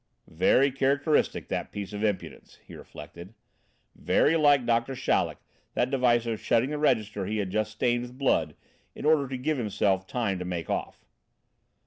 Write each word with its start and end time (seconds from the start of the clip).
"Very 0.25 0.71
characteristic, 0.71 1.47
that 1.49 1.71
piece 1.71 1.93
of 1.93 2.03
impudence," 2.03 2.57
he 2.65 2.73
reflected; 2.73 3.35
"very 3.95 4.35
like 4.35 4.65
Doctor 4.65 4.95
Chaleck 4.95 5.37
that 5.75 5.91
device 5.91 6.25
of 6.25 6.39
shutting 6.39 6.71
the 6.71 6.79
register 6.79 7.27
he 7.27 7.37
had 7.37 7.51
just 7.51 7.69
stained 7.73 8.01
with 8.01 8.17
blood 8.17 8.55
in 8.95 9.05
order 9.05 9.27
to 9.27 9.37
give 9.37 9.59
himself 9.59 10.07
time 10.07 10.39
to 10.39 10.43
make 10.45 10.71
off!" 10.71 11.05